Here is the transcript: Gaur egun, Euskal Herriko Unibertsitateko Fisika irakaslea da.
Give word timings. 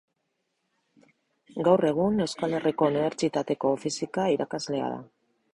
Gaur 1.67 1.87
egun, 1.91 2.19
Euskal 2.27 2.57
Herriko 2.61 2.89
Unibertsitateko 2.93 3.75
Fisika 3.85 4.29
irakaslea 4.39 4.93
da. 4.97 5.01